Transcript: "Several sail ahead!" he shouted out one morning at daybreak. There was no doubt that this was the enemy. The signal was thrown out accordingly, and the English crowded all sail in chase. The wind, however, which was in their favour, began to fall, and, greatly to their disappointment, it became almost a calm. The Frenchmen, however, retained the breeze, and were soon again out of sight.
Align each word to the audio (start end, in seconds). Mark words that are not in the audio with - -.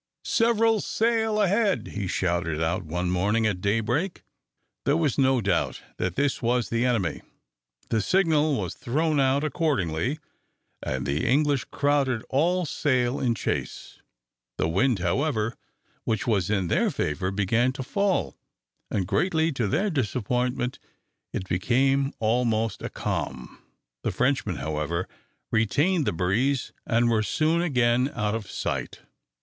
"Several 0.25 0.79
sail 0.81 1.39
ahead!" 1.39 1.89
he 1.89 2.07
shouted 2.07 2.59
out 2.59 2.81
one 2.83 3.11
morning 3.11 3.45
at 3.45 3.61
daybreak. 3.61 4.23
There 4.83 4.97
was 4.97 5.19
no 5.19 5.41
doubt 5.41 5.83
that 5.97 6.15
this 6.15 6.41
was 6.41 6.69
the 6.69 6.83
enemy. 6.85 7.21
The 7.89 8.01
signal 8.01 8.59
was 8.59 8.73
thrown 8.73 9.19
out 9.19 9.43
accordingly, 9.43 10.17
and 10.81 11.05
the 11.05 11.27
English 11.27 11.65
crowded 11.65 12.25
all 12.31 12.65
sail 12.65 13.19
in 13.19 13.35
chase. 13.35 13.99
The 14.57 14.67
wind, 14.67 14.97
however, 14.97 15.53
which 16.03 16.25
was 16.25 16.49
in 16.49 16.67
their 16.67 16.89
favour, 16.89 17.29
began 17.29 17.71
to 17.73 17.83
fall, 17.83 18.35
and, 18.89 19.05
greatly 19.05 19.51
to 19.51 19.67
their 19.67 19.91
disappointment, 19.91 20.79
it 21.31 21.47
became 21.47 22.11
almost 22.17 22.81
a 22.81 22.89
calm. 22.89 23.59
The 24.01 24.11
Frenchmen, 24.11 24.55
however, 24.55 25.07
retained 25.51 26.07
the 26.07 26.11
breeze, 26.11 26.71
and 26.87 27.07
were 27.07 27.21
soon 27.21 27.61
again 27.61 28.11
out 28.15 28.33
of 28.33 28.49
sight. 28.49 29.01